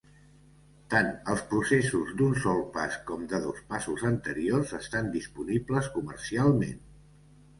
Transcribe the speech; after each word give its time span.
Tant 0.93 1.09
els 1.33 1.41
processos 1.51 2.13
d'un 2.21 2.31
sol 2.45 2.63
pas 2.77 2.97
com 3.11 3.27
de 3.33 3.41
dos 3.45 3.61
passos 3.73 4.05
anteriors 4.11 4.73
estan 4.79 5.13
disponibles 5.17 5.91
comercialment. 5.99 6.81